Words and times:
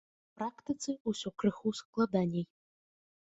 На 0.19 0.29
практыцы 0.37 0.95
ўсё 1.11 1.31
крыху 1.43 1.73
складаней. 1.81 2.45